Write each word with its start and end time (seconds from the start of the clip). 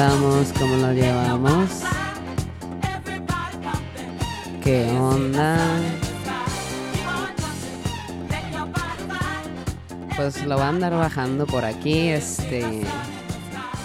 ¿Cómo 0.00 0.76
lo 0.76 0.94
llevamos? 0.94 1.82
¿Qué 4.64 4.88
onda? 4.98 5.58
Pues 10.16 10.42
lo 10.46 10.56
va 10.56 10.66
a 10.66 10.68
andar 10.70 10.94
bajando 10.94 11.46
por 11.46 11.66
aquí. 11.66 12.08
Este. 12.08 12.80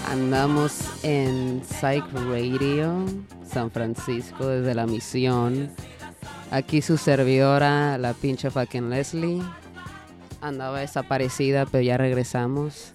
Andamos 0.09 0.79
en 1.03 1.61
Psych 1.65 2.05
Radio, 2.13 3.05
San 3.45 3.69
Francisco, 3.69 4.47
desde 4.47 4.73
la 4.73 4.87
misión. 4.87 5.69
Aquí 6.49 6.81
su 6.81 6.95
servidora, 6.95 7.97
la 7.97 8.13
pinche 8.13 8.49
fucking 8.49 8.89
Leslie. 8.89 9.41
Andaba 10.39 10.79
desaparecida, 10.79 11.65
pero 11.65 11.83
ya 11.83 11.97
regresamos. 11.97 12.93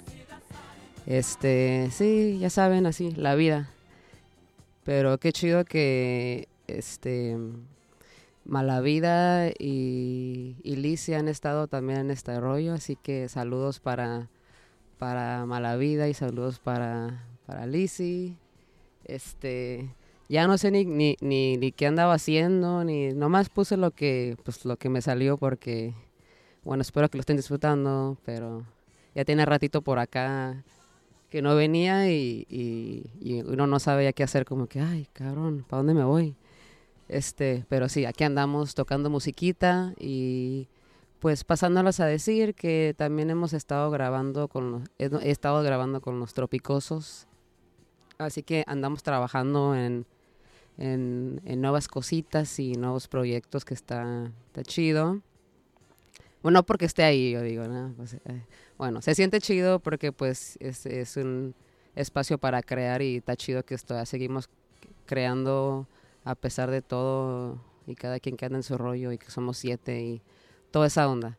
Este, 1.10 1.88
sí, 1.90 2.38
ya 2.38 2.50
saben, 2.50 2.86
así, 2.86 3.10
la 3.10 3.34
vida. 3.34 3.68
Pero 4.84 5.18
qué 5.18 5.32
chido 5.32 5.64
que, 5.64 6.46
este, 6.68 7.36
Malavida 8.44 9.48
y, 9.48 10.54
y 10.62 10.76
Lizzie 10.76 11.16
han 11.16 11.26
estado 11.26 11.66
también 11.66 11.98
en 11.98 12.10
este 12.12 12.38
rollo, 12.38 12.74
así 12.74 12.94
que 12.94 13.28
saludos 13.28 13.80
para, 13.80 14.28
para 14.98 15.46
Malavida 15.46 16.06
y 16.06 16.14
saludos 16.14 16.60
para, 16.60 17.24
para 17.44 17.66
Lizzie. 17.66 18.36
Este, 19.04 19.92
ya 20.28 20.46
no 20.46 20.58
sé 20.58 20.70
ni, 20.70 20.84
ni, 20.84 21.16
ni, 21.20 21.56
ni 21.56 21.72
qué 21.72 21.88
andaba 21.88 22.14
haciendo, 22.14 22.84
ni 22.84 23.14
nomás 23.14 23.48
puse 23.48 23.76
lo 23.76 23.90
que, 23.90 24.36
pues 24.44 24.64
lo 24.64 24.76
que 24.76 24.88
me 24.88 25.02
salió 25.02 25.38
porque, 25.38 25.92
bueno, 26.62 26.82
espero 26.82 27.08
que 27.08 27.18
lo 27.18 27.22
estén 27.22 27.36
disfrutando, 27.36 28.16
pero 28.24 28.64
ya 29.16 29.24
tiene 29.24 29.44
ratito 29.44 29.82
por 29.82 29.98
acá 29.98 30.62
que 31.30 31.42
no 31.42 31.54
venía 31.54 32.10
y, 32.10 33.06
uno 33.46 33.66
no 33.66 33.78
sabía 33.78 34.12
qué 34.12 34.24
hacer, 34.24 34.44
como 34.44 34.66
que, 34.66 34.80
ay, 34.80 35.08
cabrón, 35.12 35.64
¿para 35.66 35.78
dónde 35.78 35.94
me 35.94 36.04
voy? 36.04 36.36
Este, 37.08 37.64
pero 37.68 37.88
sí, 37.88 38.04
aquí 38.04 38.24
andamos 38.24 38.74
tocando 38.74 39.10
musiquita 39.10 39.94
y 39.98 40.68
pues 41.20 41.44
pasándolas 41.44 42.00
a 42.00 42.06
decir 42.06 42.54
que 42.54 42.94
también 42.96 43.30
hemos 43.30 43.52
estado 43.52 43.90
grabando 43.90 44.48
con 44.48 44.70
los, 44.70 44.82
he, 44.98 45.30
estado 45.30 45.62
grabando 45.62 46.00
con 46.00 46.18
los 46.18 46.34
tropicosos. 46.34 47.26
Así 48.18 48.42
que 48.42 48.64
andamos 48.66 49.02
trabajando 49.02 49.74
en, 49.74 50.06
en, 50.78 51.60
nuevas 51.60 51.88
cositas 51.88 52.58
y 52.58 52.72
nuevos 52.72 53.06
proyectos 53.06 53.64
que 53.64 53.74
está, 53.74 54.30
está 54.46 54.62
chido. 54.62 55.20
Bueno, 56.42 56.60
no 56.60 56.62
porque 56.66 56.86
esté 56.86 57.02
ahí, 57.02 57.32
yo 57.32 57.42
digo, 57.42 57.64
¿no? 57.64 57.92
Pues, 57.96 58.14
eh, 58.14 58.44
bueno, 58.80 59.02
se 59.02 59.14
siente 59.14 59.42
chido 59.42 59.78
porque 59.78 60.10
pues 60.10 60.56
es, 60.58 60.86
es 60.86 61.18
un 61.18 61.54
espacio 61.94 62.38
para 62.38 62.62
crear 62.62 63.02
y 63.02 63.18
está 63.18 63.36
chido 63.36 63.62
que 63.62 63.74
esto, 63.74 63.94
seguimos 64.06 64.48
creando 65.04 65.86
a 66.24 66.34
pesar 66.34 66.70
de 66.70 66.80
todo 66.80 67.58
y 67.86 67.94
cada 67.94 68.18
quien 68.20 68.38
que 68.38 68.46
anda 68.46 68.56
en 68.56 68.62
su 68.62 68.78
rollo 68.78 69.12
y 69.12 69.18
que 69.18 69.30
somos 69.30 69.58
siete 69.58 70.00
y 70.00 70.22
toda 70.70 70.86
esa 70.86 71.10
onda. 71.10 71.36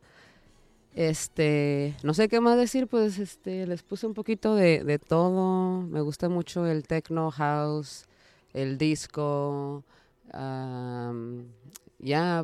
Este, 0.93 1.95
no 2.03 2.13
sé 2.13 2.29
qué 2.29 2.39
más 2.39 2.57
decir, 2.57 2.85
pues 2.85 3.17
este, 3.17 3.65
les 3.65 3.81
puse 3.81 4.05
un 4.05 4.13
poquito 4.13 4.53
de, 4.53 4.99
todo. 4.99 5.81
Me 5.81 6.01
gusta 6.01 6.29
mucho 6.29 6.67
el 6.67 6.83
techno 6.83 7.31
house, 7.31 8.05
el 8.53 8.77
disco, 8.77 9.83
ya 10.31 11.11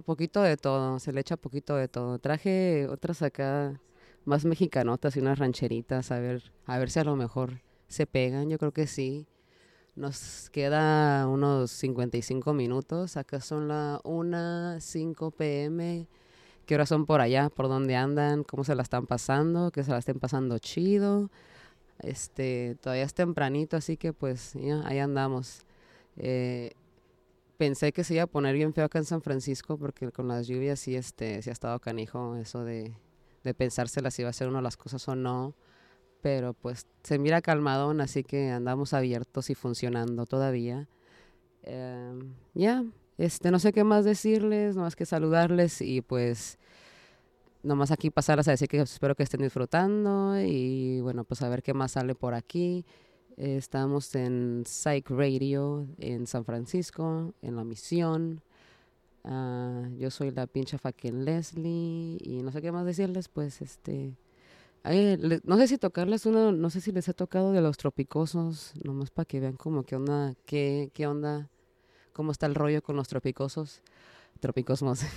poquito 0.04 0.42
de 0.42 0.58
todo, 0.58 1.00
se 1.00 1.14
le 1.14 1.22
echa 1.22 1.38
poquito 1.38 1.76
de 1.76 1.88
todo. 1.88 2.18
Traje 2.18 2.88
otras 2.88 3.22
acá 3.22 3.80
más 4.28 4.46
mexicanotas 4.46 5.16
y 5.16 5.20
unas 5.20 5.40
rancheritas, 5.40 6.12
a 6.12 6.20
ver, 6.20 6.52
a 6.66 6.78
ver 6.78 6.90
si 6.92 7.00
a 7.00 7.06
lo 7.06 7.16
mejor 7.16 7.62
se 7.88 8.06
pegan, 8.06 8.50
yo 8.50 8.58
creo 8.58 8.74
que 8.74 8.86
sí. 8.86 9.26
Nos 9.96 10.52
queda 10.52 11.28
unos 11.28 11.72
55 11.72 12.54
minutos. 12.54 13.18
Acá 13.18 13.42
son 13.42 13.68
las 13.68 14.00
1, 14.04 14.80
5 14.80 15.32
pm. 15.32 16.08
¿Qué 16.68 16.76
horas 16.76 16.90
son 16.90 17.08
por 17.08 17.20
allá? 17.22 17.50
¿Por 17.50 17.68
dónde 17.68 17.96
andan? 17.96 18.44
¿Cómo 18.44 18.64
se 18.64 18.76
la 18.76 18.84
están 18.84 19.08
pasando? 19.08 19.72
¿Que 19.72 19.84
se 19.84 19.92
la 19.92 19.98
estén 19.98 20.20
pasando 20.20 20.60
chido? 20.60 21.32
Este, 22.00 22.78
todavía 22.82 23.06
es 23.06 23.14
tempranito, 23.16 23.78
así 23.78 23.98
que 23.98 24.14
pues 24.14 24.54
ya, 24.54 24.86
ahí 24.86 25.00
andamos. 25.00 25.66
Eh, 26.18 26.74
pensé 27.58 27.92
que 27.92 28.04
se 28.04 28.16
iba 28.16 28.24
a 28.24 28.28
poner 28.28 28.54
bien 28.56 28.74
feo 28.74 28.86
acá 28.86 29.00
en 29.00 29.06
San 29.06 29.22
Francisco 29.22 29.78
porque 29.78 30.12
con 30.12 30.28
las 30.28 30.48
lluvias 30.48 30.80
sí, 30.80 30.96
este, 30.96 31.42
sí 31.42 31.50
ha 31.50 31.54
estado 31.54 31.80
canijo 31.80 32.36
eso 32.36 32.64
de, 32.64 32.94
de 33.48 33.54
pensársela 33.54 34.12
si 34.12 34.22
iba 34.22 34.30
a 34.30 34.34
ser 34.34 34.52
de 34.52 34.62
las 34.62 34.78
cosas 34.78 35.08
o 35.08 35.16
no 35.16 35.56
pero 36.22 36.54
pues 36.54 36.86
se 37.04 37.20
mira 37.20 37.42
calmadón, 37.42 38.02
así 38.02 38.24
que 38.24 38.50
andamos 38.50 38.94
abiertos 38.94 39.50
y 39.50 39.56
funcionando 39.56 40.26
todavía. 40.26 40.88
Eh, 41.64 42.20
ya, 42.54 42.84
este, 43.18 43.52
no 43.52 43.60
sé 43.60 43.74
qué 43.74 43.84
más 43.84 44.06
decirles, 44.06 44.76
no 44.76 44.82
más 44.82 44.96
que 44.96 45.06
saludarles 45.06 45.82
y 45.82 46.02
pues 46.02 46.58
nomás 47.64 47.92
aquí 47.92 48.10
pasarlas 48.10 48.48
a 48.48 48.52
decir 48.52 48.68
que 48.68 48.80
espero 48.80 49.16
que 49.16 49.24
estén 49.24 49.42
disfrutando 49.42 50.40
y 50.40 51.02
bueno, 51.02 51.24
pues 51.24 51.42
a 51.42 51.50
ver 51.50 51.64
qué 51.64 51.74
más 51.74 51.92
sale 51.92 52.16
por 52.16 52.34
aquí. 52.34 52.86
Estamos 53.36 54.16
en 54.16 54.64
Psych 54.66 55.10
Radio 55.10 55.88
en 56.00 56.26
San 56.26 56.44
Francisco, 56.44 57.34
en 57.42 57.56
La 57.56 57.64
Misión. 57.64 58.42
Ah, 59.30 59.90
yo 59.98 60.10
soy 60.10 60.32
la 60.32 60.48
pincha 60.48 60.78
fucking 60.78 61.26
Leslie 61.26 62.18
y 62.22 62.42
no 62.44 62.52
sé 62.54 62.62
qué 62.62 62.72
más 62.72 62.86
decirles, 62.86 63.28
pues 63.28 63.62
este... 63.62 64.16
No 65.44 65.58
sé 65.58 65.68
si 65.68 65.78
tocarles 65.78 66.26
uno, 66.26 66.54
no 66.54 66.70
sé 66.70 66.80
si 66.80 66.94
les 66.94 67.10
he 67.10 67.14
tocado 67.14 67.52
de 67.52 67.60
los 67.60 67.76
tropicosos, 67.76 68.72
nomás 68.86 69.12
para 69.12 69.26
que 69.26 69.42
vean 69.42 69.58
como 69.58 69.84
qué 69.84 69.98
onda, 69.98 70.34
qué, 70.46 70.92
qué 70.94 71.08
onda, 71.08 71.50
cómo 72.14 72.32
está 72.32 72.46
el 72.46 72.56
rollo 72.56 72.82
con 72.82 72.96
los 72.96 73.10
tropicosos, 73.10 73.82
tropicosmos. 74.40 75.02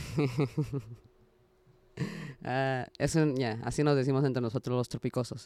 Ah, 2.42 2.86
eso 2.96 3.26
ya, 3.34 3.60
así 3.64 3.84
nos 3.84 3.94
decimos 3.94 4.24
entre 4.24 4.40
nosotros 4.40 4.74
los 4.74 4.88
tropicosos. 4.88 5.44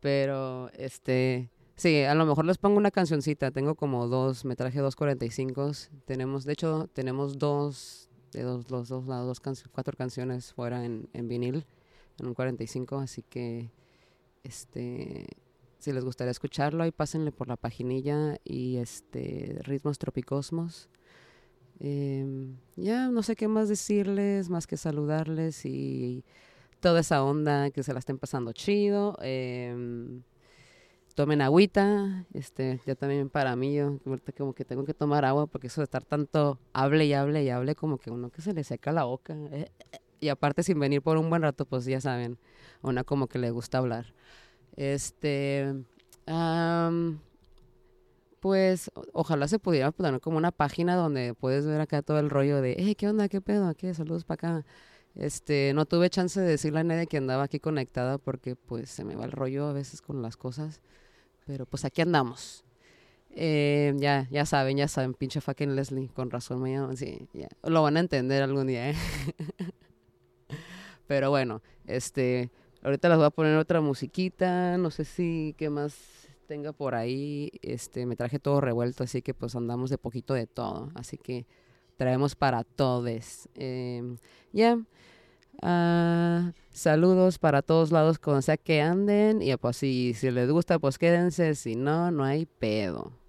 Pero, 0.00 0.70
este, 0.72 1.50
sí, 1.76 2.02
a 2.02 2.14
lo 2.14 2.26
mejor 2.26 2.44
les 2.44 2.58
pongo 2.58 2.76
una 2.78 2.90
cancioncita, 2.90 3.50
tengo 3.50 3.74
como 3.74 4.06
dos, 4.08 4.44
me 4.44 4.56
traje 4.56 4.80
dos 4.80 4.96
45, 4.96 5.72
tenemos, 6.04 6.44
de 6.44 6.52
hecho, 6.52 6.88
tenemos 6.92 7.38
dos, 7.38 8.08
de 8.32 8.42
dos, 8.42 8.70
los 8.70 8.88
dos 8.88 9.06
lados, 9.06 9.26
dos 9.26 9.42
canc- 9.42 9.68
cuatro 9.72 9.96
canciones 9.96 10.52
fuera 10.52 10.84
en, 10.84 11.08
en 11.12 11.28
vinil 11.28 11.66
en 12.20 12.26
un 12.26 12.34
45, 12.34 12.98
así 12.98 13.22
que 13.22 13.70
este 14.44 15.26
si 15.78 15.92
les 15.92 16.04
gustaría 16.04 16.30
escucharlo, 16.30 16.84
ahí 16.84 16.92
pásenle 16.92 17.32
por 17.32 17.48
la 17.48 17.56
paginilla 17.56 18.36
y 18.44 18.76
este 18.76 19.58
Ritmos 19.64 19.98
Tropicosmos. 19.98 20.88
Em, 21.80 22.56
ya 22.76 23.08
no 23.08 23.24
sé 23.24 23.34
qué 23.34 23.48
más 23.48 23.68
decirles, 23.68 24.48
más 24.48 24.68
que 24.68 24.76
saludarles 24.76 25.66
y 25.66 26.24
toda 26.78 27.00
esa 27.00 27.24
onda, 27.24 27.70
que 27.72 27.82
se 27.82 27.92
la 27.92 27.98
estén 27.98 28.18
pasando 28.18 28.52
chido. 28.52 29.16
em, 29.22 30.22
tomen 31.14 31.42
agüita, 31.42 32.26
este, 32.34 32.80
ya 32.86 32.94
también 32.94 33.30
para 33.30 33.56
mí, 33.56 33.74
yo 33.74 33.98
como 34.36 34.54
que 34.54 34.64
tengo 34.64 34.84
que 34.84 34.94
tomar 34.94 35.24
agua 35.24 35.46
porque 35.46 35.68
eso 35.68 35.80
de 35.80 35.84
estar 35.84 36.04
tanto 36.04 36.58
hable 36.72 37.04
y 37.06 37.12
hable 37.12 37.42
y 37.44 37.50
hable 37.50 37.74
como 37.74 37.98
que 37.98 38.10
uno 38.10 38.30
que 38.30 38.42
se 38.42 38.52
le 38.54 38.64
seca 38.64 38.92
la 38.92 39.04
boca. 39.04 39.34
eh, 39.50 39.70
y 40.20 40.28
aparte 40.28 40.62
sin 40.62 40.78
venir 40.78 41.02
por 41.02 41.16
un 41.18 41.28
buen 41.30 41.42
rato, 41.42 41.66
pues 41.66 41.84
ya 41.84 42.00
saben, 42.00 42.38
a 42.82 42.88
una 42.88 43.04
como 43.04 43.26
que 43.26 43.38
le 43.40 43.50
gusta 43.50 43.78
hablar. 43.78 44.14
Este, 44.76 45.74
am, 46.26 47.20
pues 48.40 48.90
ojalá 49.12 49.48
se 49.48 49.58
pudiera 49.58 49.90
poner 49.92 50.20
como 50.20 50.36
una 50.36 50.52
página 50.52 50.96
donde 50.96 51.34
puedes 51.34 51.66
ver 51.66 51.80
acá 51.80 52.02
todo 52.02 52.18
el 52.20 52.30
rollo 52.30 52.60
de, 52.60 52.72
eh, 52.78 52.94
¿qué 52.96 53.08
onda? 53.08 53.28
¿Qué 53.28 53.40
pedo? 53.40 53.74
¿Qué? 53.74 53.94
Saludos 53.94 54.24
para 54.24 54.34
acá. 54.60 54.66
Este, 55.14 55.72
no 55.74 55.86
tuve 55.86 56.08
chance 56.10 56.40
de 56.40 56.46
decirle 56.48 56.80
a 56.80 56.84
nadie 56.84 57.06
que 57.06 57.18
andaba 57.18 57.42
aquí 57.44 57.60
conectada 57.60 58.18
porque 58.18 58.56
pues 58.56 58.90
se 58.90 59.04
me 59.04 59.14
va 59.14 59.24
el 59.26 59.32
rollo 59.32 59.66
a 59.66 59.72
veces 59.72 60.00
con 60.02 60.22
las 60.22 60.36
cosas, 60.36 60.80
pero 61.46 61.66
pues 61.66 61.84
aquí 61.84 62.02
andamos. 62.02 62.64
Eh, 63.34 63.94
ya, 63.96 64.28
ya 64.30 64.44
saben, 64.44 64.76
ya 64.76 64.88
saben, 64.88 65.14
pinche 65.14 65.40
fucking 65.40 65.74
Leslie, 65.74 66.08
con 66.08 66.30
razón 66.30 66.60
me 66.60 66.72
llaman, 66.72 66.96
sí, 66.96 67.28
ya, 67.32 67.48
lo 67.62 67.82
van 67.82 67.96
a 67.96 68.00
entender 68.00 68.42
algún 68.42 68.66
día, 68.66 68.90
¿eh? 68.90 68.94
Pero 71.06 71.30
bueno, 71.30 71.62
este, 71.86 72.50
ahorita 72.82 73.08
les 73.08 73.16
voy 73.16 73.26
a 73.26 73.30
poner 73.30 73.56
otra 73.56 73.80
musiquita, 73.80 74.76
no 74.76 74.90
sé 74.90 75.04
si 75.04 75.54
qué 75.56 75.70
más 75.70 76.28
tenga 76.46 76.72
por 76.72 76.94
ahí, 76.94 77.50
este, 77.62 78.04
me 78.04 78.16
traje 78.16 78.38
todo 78.38 78.60
revuelto, 78.60 79.04
así 79.04 79.22
que 79.22 79.32
pues 79.32 79.56
andamos 79.56 79.88
de 79.88 79.96
poquito 79.96 80.34
de 80.34 80.46
todo, 80.46 80.90
así 80.94 81.16
que 81.16 81.46
traemos 81.96 82.34
para 82.34 82.64
todos. 82.64 83.48
Em, 83.54 84.18
ya, 84.52 84.78
ah, 85.62 86.52
saludos 86.70 87.38
para 87.38 87.62
todos 87.62 87.92
lados, 87.92 88.18
como 88.18 88.42
sea 88.42 88.56
que 88.56 88.82
anden, 88.82 89.42
y 89.42 89.56
pues 89.56 89.76
si, 89.76 90.14
si 90.14 90.30
les 90.30 90.50
gusta, 90.50 90.78
pues 90.78 90.98
quédense, 90.98 91.54
si 91.54 91.76
no, 91.76 92.10
no 92.10 92.24
hay 92.24 92.46
pedo. 92.46 93.21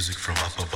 Music 0.00 0.16
from 0.16 0.34
up 0.38 0.58
above. 0.58 0.69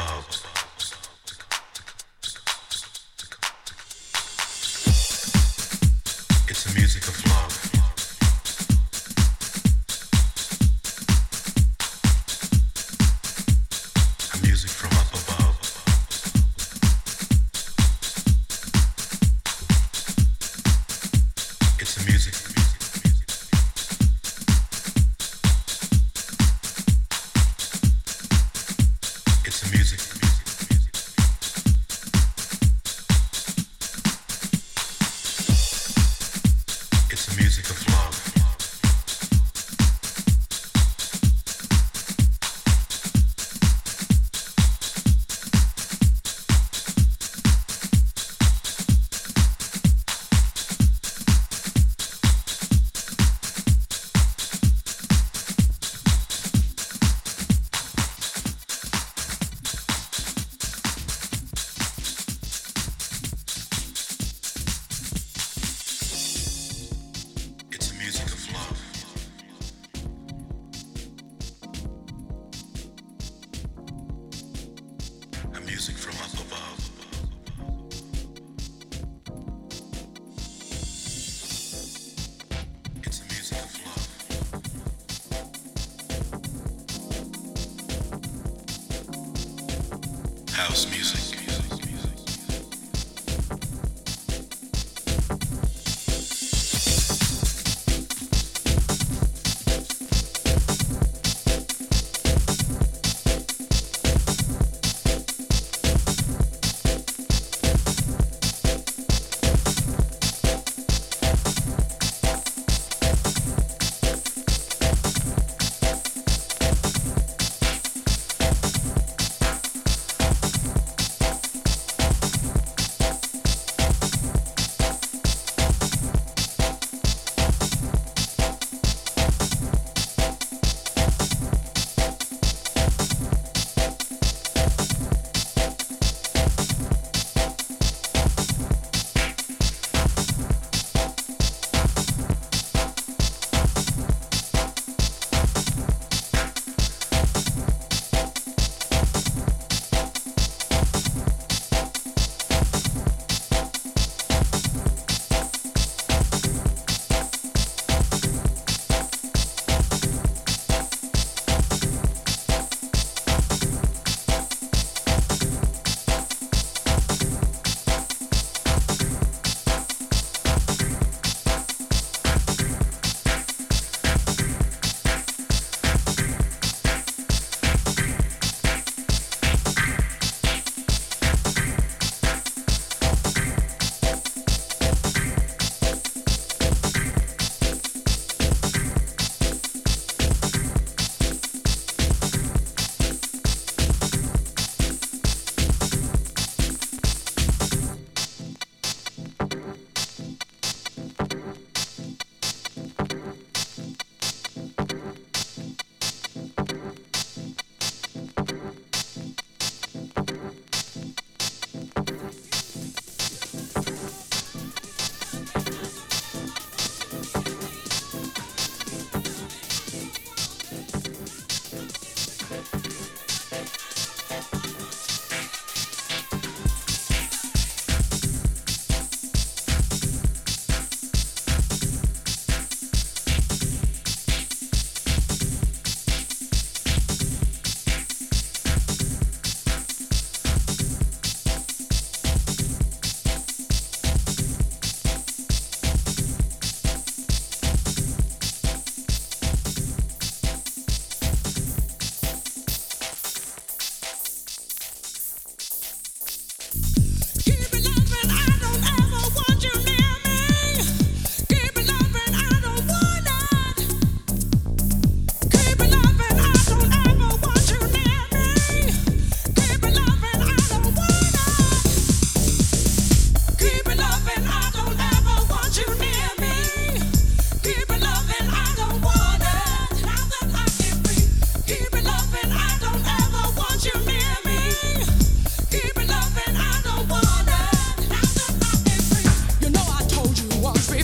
House 90.54 90.88
music. 90.88 91.23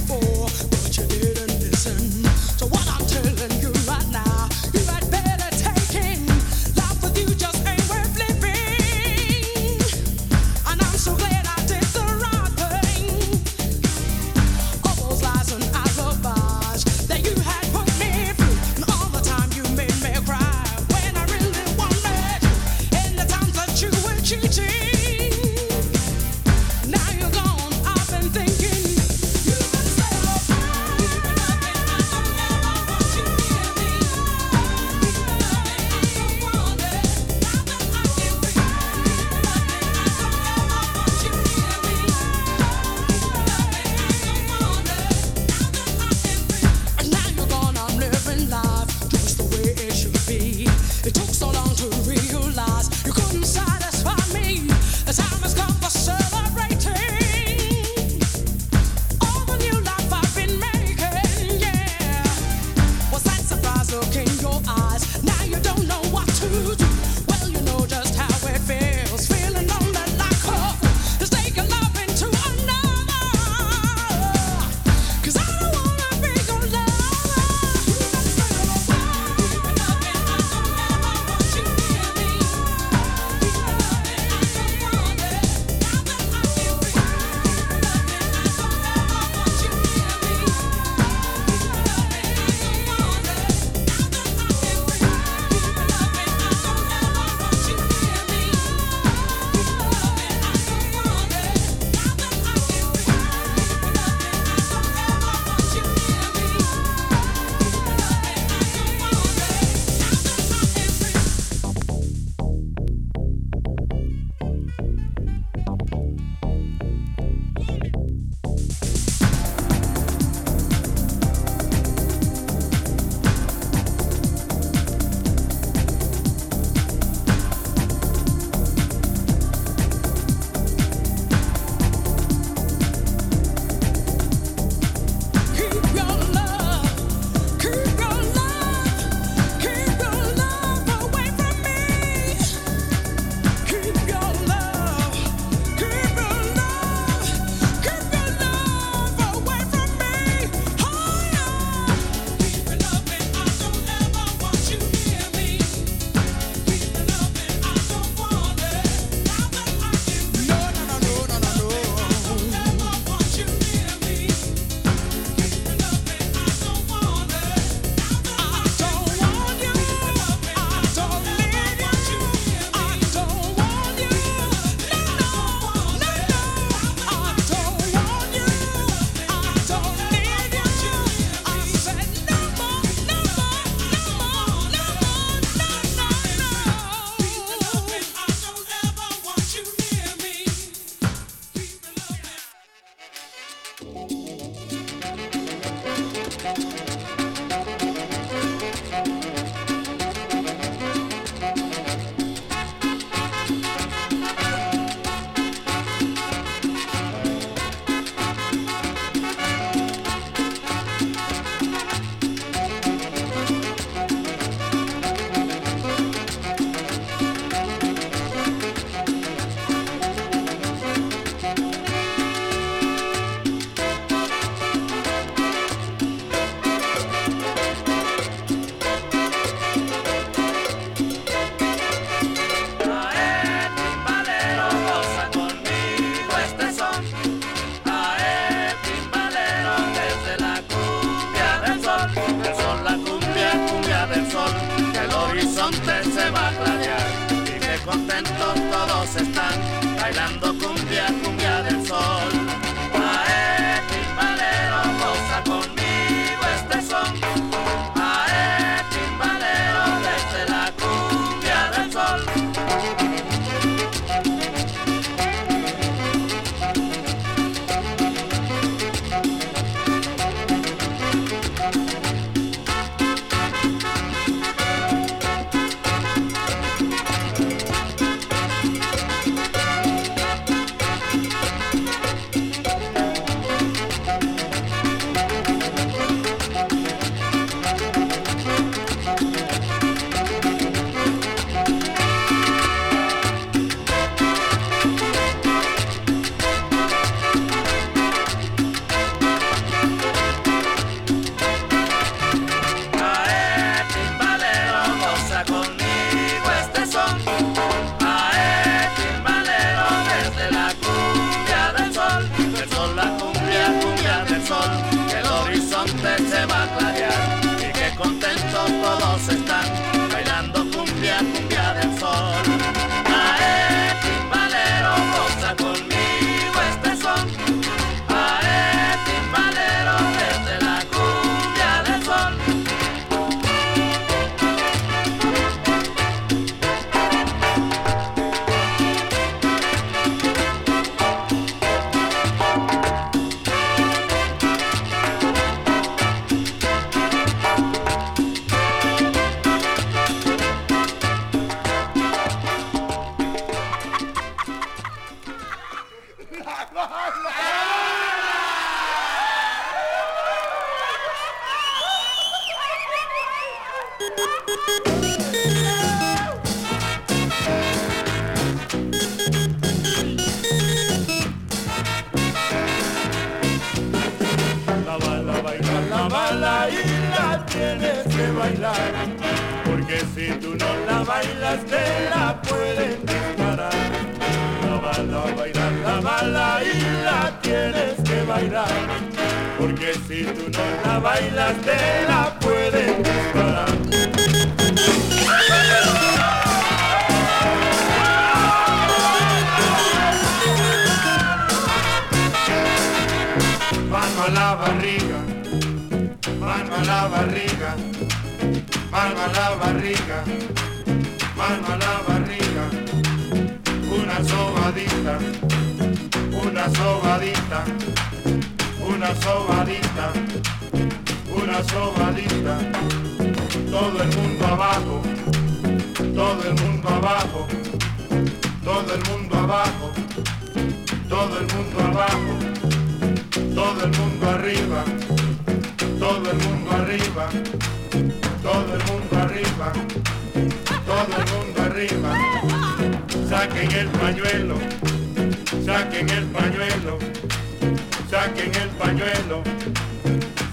Oh. 0.08 0.29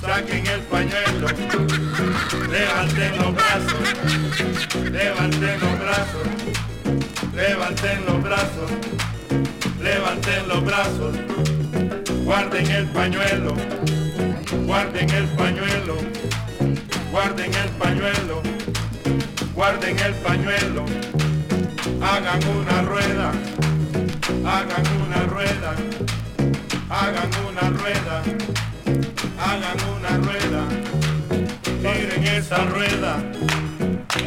saquen 0.01 0.45
el 0.45 0.61
pañuelo, 0.61 1.27
levanten 2.51 3.17
los 3.17 3.33
brazos, 3.33 3.87
levanten 4.91 5.59
los 5.59 5.79
brazos, 5.79 6.27
levanten 7.33 8.05
los 8.05 8.23
brazos, 8.23 8.71
levanten 9.81 10.47
los 10.47 10.63
brazos, 10.63 11.15
guarden 12.23 12.71
el 12.71 12.85
pañuelo, 12.87 13.55
guarden 14.65 15.09
el 15.09 15.27
pañuelo, 15.29 15.97
guarden 17.11 17.53
el 17.53 17.69
pañuelo, 17.81 18.41
guarden 19.55 19.99
el 19.99 20.13
pañuelo, 20.15 20.85
hagan 22.01 22.39
una 22.47 22.81
rueda, 22.83 23.31
hagan 24.45 24.85
una 25.01 25.23
rueda, 25.25 25.75
hagan 26.89 27.29
una 27.49 27.69
rueda 27.69 28.66
hagan 29.39 29.77
una 29.95 30.17
rueda, 30.17 30.63
giren 31.81 32.27
esa 32.27 32.57
rueda, 32.65 33.17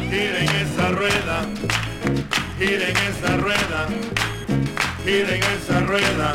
giren 0.09 0.49
esa 0.63 0.89
rueda, 0.89 1.45
giren 2.57 2.97
esa 2.97 3.37
rueda, 3.37 3.87
giren 5.03 5.43
esa 5.43 5.79
rueda, 5.81 6.33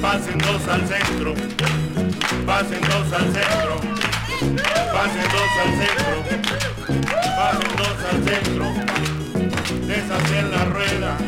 pasen 0.00 0.38
dos 0.38 0.68
al 0.68 0.86
centro, 0.86 1.34
pasen 2.46 2.80
dos 2.82 3.12
al 3.12 3.32
centro, 3.32 3.80
pasen 4.92 5.26
dos 5.34 5.52
al 5.62 5.72
centro, 5.82 6.16
pasen 7.36 7.76
dos 7.76 7.98
al 8.10 8.18
centro, 8.28 8.66
deshacer 9.86 10.44
la 10.44 10.64
rueda, 10.66 11.18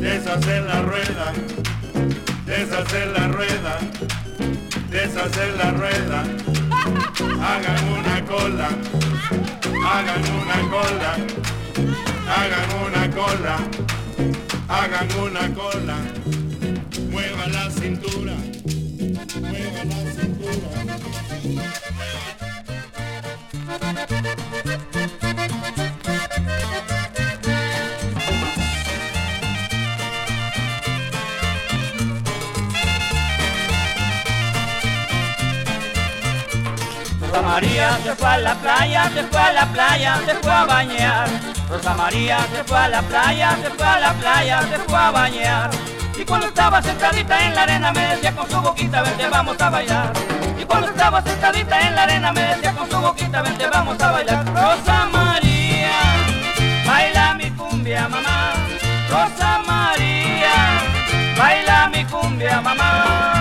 deshacer 0.00 0.62
la 0.62 0.82
rueda, 0.82 1.32
deshacer 2.46 3.06
la 3.08 3.28
rueda 3.28 4.25
deshacer 4.96 5.54
la 5.58 5.70
rueda, 5.72 6.20
hagan 7.48 7.82
una 7.98 8.24
cola, 8.24 8.68
hagan 9.92 10.24
una 10.40 10.58
cola, 10.74 11.12
hagan 12.36 12.70
una 12.86 13.10
cola, 13.10 13.56
hagan 14.68 15.08
una 15.20 15.54
cola, 15.54 15.98
mueva 17.10 17.46
la 17.48 17.70
cintura, 17.70 18.36
Rosa 37.36 37.48
María 37.48 37.98
se 38.02 38.14
fue 38.14 38.28
a 38.28 38.38
la 38.38 38.54
playa, 38.54 39.10
se 39.12 39.22
fue 39.24 39.38
a 39.38 39.52
la 39.52 39.66
playa, 39.66 40.20
se 40.24 40.34
fue 40.36 40.50
a 40.50 40.64
bañar. 40.64 41.28
Rosa 41.68 41.94
María 41.94 42.38
se 42.50 42.64
fue 42.64 42.78
a 42.78 42.88
la 42.88 43.02
playa, 43.02 43.58
se 43.62 43.70
fue 43.72 43.86
a 43.86 44.00
la 44.00 44.12
playa, 44.14 44.62
se 44.62 44.78
fue 44.78 44.98
a 44.98 45.10
bañar. 45.10 45.70
Y 46.18 46.24
cuando 46.24 46.46
estaba 46.46 46.80
sentadita 46.80 47.46
en 47.46 47.54
la 47.54 47.64
arena 47.64 47.92
me 47.92 48.06
decía 48.06 48.34
con 48.34 48.48
su 48.48 48.58
boquita, 48.58 49.02
vente 49.02 49.28
vamos 49.28 49.60
a 49.60 49.68
bailar. 49.68 50.12
Y 50.58 50.64
cuando 50.64 50.88
estaba 50.88 51.20
sentadita 51.20 51.78
en 51.86 51.94
la 51.94 52.02
arena 52.04 52.32
me 52.32 52.40
decía 52.40 52.72
con 52.72 52.90
su 52.90 52.98
boquita, 52.98 53.42
vente 53.42 53.66
vamos 53.68 54.00
a 54.00 54.12
bailar. 54.12 54.46
Rosa 54.46 55.06
María, 55.12 55.90
baila 56.86 57.34
mi 57.34 57.50
cumbia 57.50 58.08
mamá. 58.08 58.54
Rosa 59.10 59.60
María, 59.66 60.80
baila 61.36 61.90
mi 61.92 62.02
cumbia 62.06 62.62
mamá. 62.62 63.35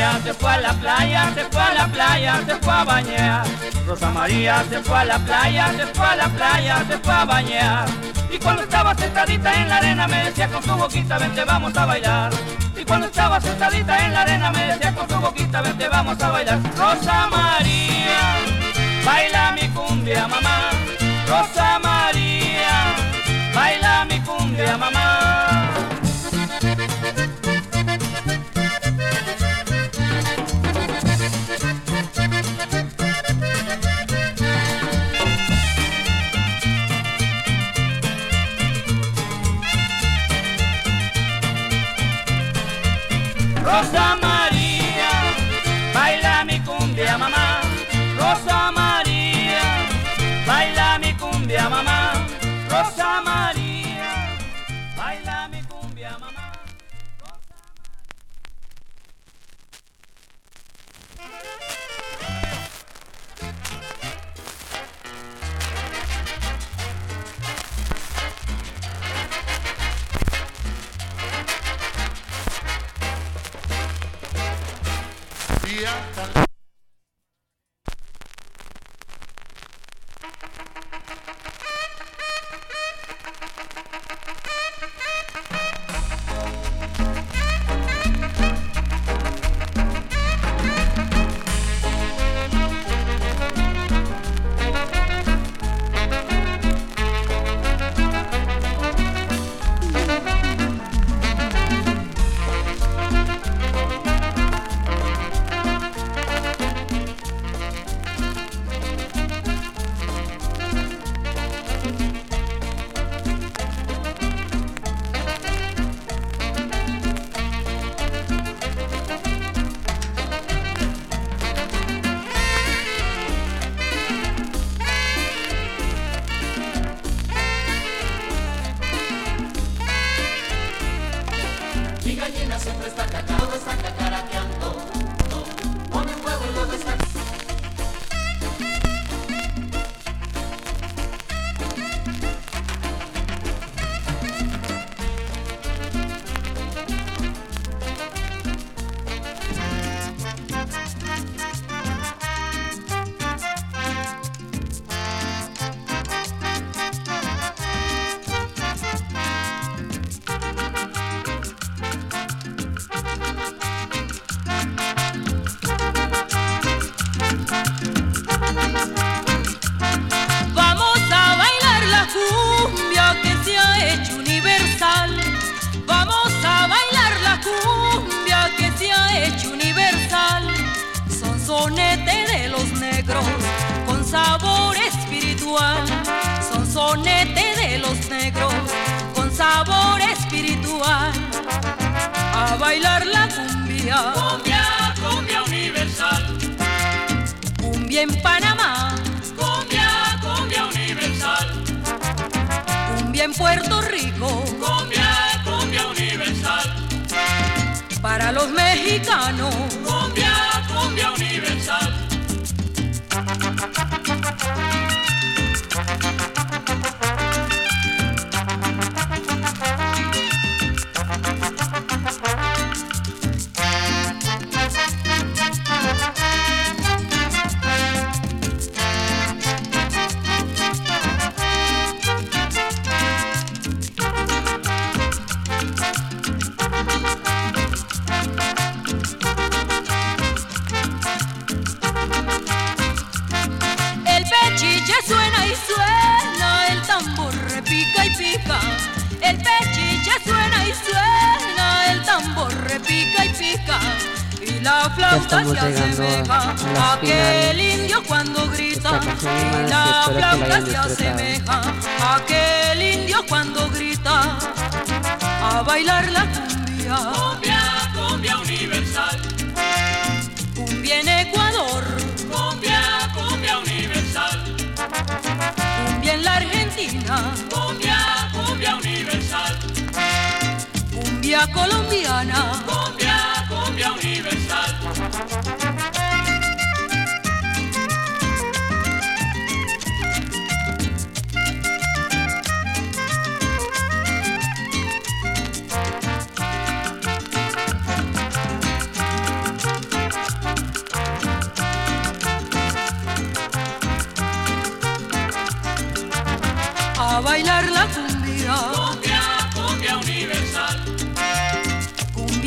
Se 0.00 0.32
fue 0.32 0.50
a 0.50 0.58
la 0.58 0.72
playa, 0.72 1.30
se 1.34 1.44
fue 1.44 1.60
a 1.60 1.74
la 1.74 1.86
playa, 1.86 2.40
se 2.46 2.56
fue 2.56 2.72
a 2.72 2.84
bañar. 2.84 3.46
Rosa 3.86 4.10
María 4.10 4.64
se 4.70 4.80
fue 4.80 4.98
a 4.98 5.04
la 5.04 5.18
playa, 5.18 5.72
se 5.76 5.86
fue 5.86 6.06
a 6.06 6.16
la 6.16 6.28
playa, 6.28 6.84
se 6.88 6.98
fue 6.98 7.12
a 7.12 7.24
bañar. 7.26 7.88
Y 8.30 8.38
cuando 8.38 8.62
estaba 8.62 8.94
sentadita 8.94 9.54
en 9.54 9.68
la 9.68 9.76
arena 9.76 10.08
me 10.08 10.24
decía 10.24 10.48
con 10.48 10.62
su 10.62 10.74
boquita, 10.74 11.18
vente 11.18 11.44
vamos 11.44 11.76
a 11.76 11.84
bailar. 11.84 12.32
Y 12.74 12.84
cuando 12.86 13.08
estaba 13.08 13.42
sentadita 13.42 14.06
en 14.06 14.14
la 14.14 14.22
arena 14.22 14.50
me 14.50 14.64
decía 14.68 14.94
con 14.94 15.06
su 15.06 15.20
boquita, 15.20 15.60
vente 15.60 15.86
vamos 15.86 16.22
a 16.22 16.30
bailar. 16.30 16.58
Rosa 16.78 17.26
María, 17.26 18.36
baila 19.04 19.52
mi 19.52 19.68
cumbia 19.68 20.26
mamá. 20.26 20.70
Rosa 21.28 21.78
María, 21.78 22.94
baila 23.54 24.06
mi 24.06 24.18
cumbia 24.20 24.78
mamá. 24.78 25.49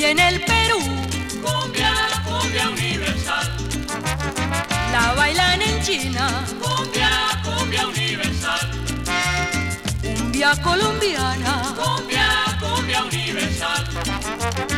Cumbia 0.03 0.11
en 0.11 0.33
el 0.33 0.41
Perú, 0.41 0.79
Cumbia, 1.41 1.93
cumbia 2.25 2.69
universal. 2.69 3.51
la 4.91 5.13
bailan 5.13 5.61
en 5.61 5.81
China, 5.81 6.45
Cumbia, 6.59 7.09
cumbia 7.41 7.87
universal. 7.87 8.69
cumbia 10.01 10.55
colombiana, 10.61 11.73
Cumbia, 11.77 12.27
cumbia 12.59 13.03
universal. 13.05 14.72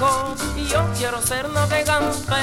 Viejo 0.00 0.34
y 0.56 0.66
yo 0.66 0.86
quiero 0.96 1.20
ser 1.22 1.48
navegante. 1.50 2.34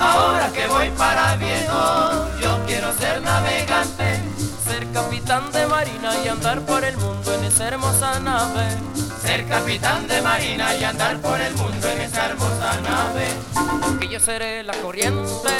Ahora 0.00 0.50
que 0.52 0.66
voy 0.66 0.90
para 0.90 1.36
viejo, 1.36 2.28
yo 2.40 2.58
quiero 2.66 2.92
ser 2.98 3.22
navegante. 3.22 4.20
Ser 4.64 4.90
capitán 4.92 5.52
de 5.52 5.66
marina 5.66 6.12
y 6.24 6.28
andar 6.28 6.60
por 6.62 6.84
el 6.84 6.96
mundo 6.96 7.34
en 7.34 7.44
esa 7.44 7.68
hermosa 7.68 8.18
nave. 8.20 8.66
Ser 9.22 9.46
capitán 9.46 10.06
de 10.08 10.20
marina 10.22 10.74
y 10.74 10.84
andar 10.84 11.18
por 11.18 11.40
el 11.40 11.54
mundo 11.54 11.88
en 11.88 12.00
esa 12.00 12.26
hermosa 12.26 12.80
nave. 12.80 13.28
Que 14.00 14.08
yo 14.08 14.20
seré 14.20 14.62
la 14.64 14.74
corriente, 14.74 15.50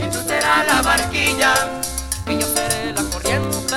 Y 0.00 0.10
tú 0.10 0.18
serás 0.26 0.66
la 0.66 0.82
barquilla, 0.82 1.54
que 2.26 2.38
yo 2.38 2.46
seré 2.46 2.92
la 2.92 3.02
corriente. 3.04 3.76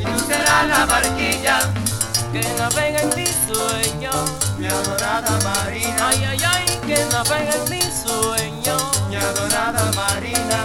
y 0.00 0.04
tú 0.04 0.18
serás 0.26 0.66
la 0.68 0.84
barquilla, 0.86 1.58
Que 2.34 2.42
navega 2.58 2.98
en 3.00 3.10
mi 3.14 3.26
sueño. 3.26 4.10
mi 4.58 4.66
adorada 4.66 5.38
marina, 5.44 6.08
Ay, 6.08 6.24
ay, 6.24 6.38
ay, 6.44 6.66
que 6.84 6.96
navega 7.12 7.54
en 7.54 7.70
mi 7.70 7.80
sueño. 7.80 8.76
mi 9.08 9.14
adorada 9.16 9.84
marina. 9.94 10.58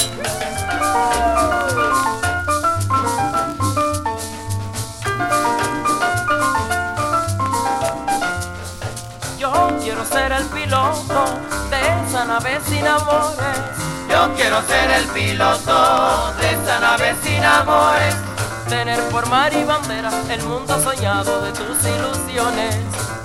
Yo 9.37 9.51
quiero 9.81 10.05
ser 10.05 10.31
el 10.31 10.45
piloto 10.45 11.25
de 11.69 11.79
esa 12.07 12.25
nave 12.25 12.59
sin 12.67 12.85
amores. 12.85 13.57
Yo 14.09 14.33
quiero 14.35 14.61
ser 14.63 14.91
el 14.91 15.05
piloto 15.07 16.33
de 16.39 16.51
esa 16.51 16.79
nave 16.79 17.15
sin 17.23 17.43
amores. 17.43 18.15
Tener 18.69 18.99
por 19.09 19.27
mar 19.27 19.51
y 19.53 19.63
bandera 19.63 20.11
el 20.29 20.43
mundo 20.43 20.79
soñado 20.81 21.41
de 21.41 21.51
tus 21.51 21.77
ilusiones. 21.83 22.75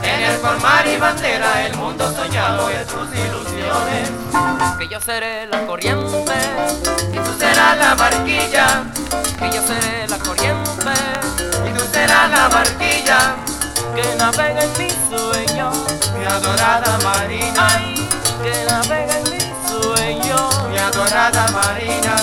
Tener 0.00 0.40
por 0.40 0.58
mar 0.60 0.86
y 0.86 0.96
bandera 0.96 1.66
el 1.66 1.76
mundo 1.76 2.10
soñado 2.14 2.68
de 2.68 2.84
tus 2.86 3.08
ilusiones. 3.14 4.10
Que 4.78 4.88
yo 4.88 5.00
seré 5.00 5.46
la 5.46 5.66
corriente, 5.66 6.34
Y 7.12 7.16
tú 7.18 7.30
serás 7.38 7.76
la 7.78 7.94
barquilla, 7.94 8.84
que 9.38 9.50
yo 9.50 9.62
seré 9.66 10.08
la 10.08 10.18
corriente. 10.18 10.92
y 11.68 11.72
tú 11.78 11.84
serás 11.92 12.30
la 12.30 12.48
barquilla, 12.48 13.18
Que 13.94 14.16
navega 14.18 14.64
en 14.64 14.72
mi 14.78 14.90
sueño. 15.10 15.70
mi 16.18 16.24
adorada 16.26 16.98
marina, 17.04 17.68
Ay, 17.70 18.08
que 18.42 18.64
navega 18.70 19.18
en 19.18 19.30
mi 19.30 19.40
sueño. 19.68 20.48
mi 20.70 20.78
adorada 20.78 21.46
marina. 21.52 22.16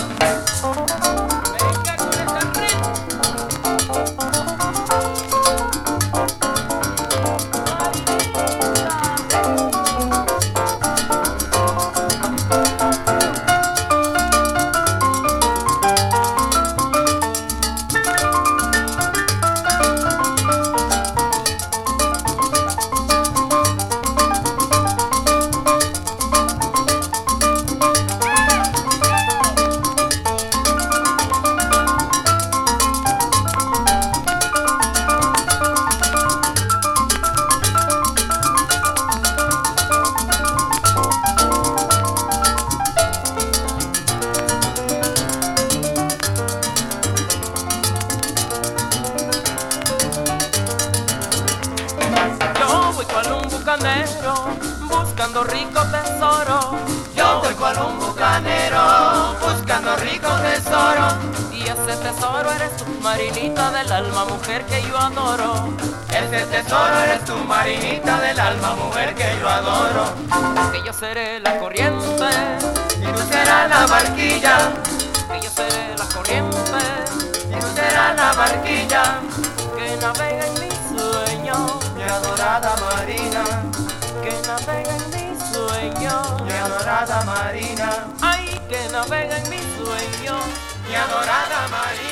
Adorada 91.03 91.67
marina. 91.69 92.10